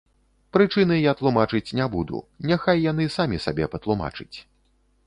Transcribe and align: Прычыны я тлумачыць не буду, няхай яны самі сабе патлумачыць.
Прычыны 0.55 0.95
я 0.97 1.13
тлумачыць 1.19 1.75
не 1.81 1.87
буду, 1.97 2.23
няхай 2.53 2.83
яны 2.91 3.05
самі 3.19 3.37
сабе 3.47 3.71
патлумачыць. 3.77 4.33